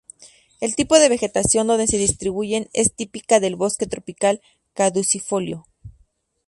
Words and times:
El 0.61 0.75
tipo 0.75 0.97
de 0.97 1.09
vegetación 1.09 1.67
donde 1.67 1.85
se 1.85 1.99
distribuyen 1.99 2.71
es 2.73 2.95
típica 2.95 3.39
del 3.39 3.55
bosque 3.55 3.85
tropical 3.85 4.41
caducifolio. 4.73 5.67